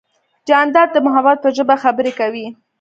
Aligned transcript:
جانداد 0.47 0.89
د 0.93 0.97
محبت 1.05 1.37
په 1.41 1.49
ژبه 1.57 1.75
خبرې 1.83 2.11
کوي. 2.19 2.45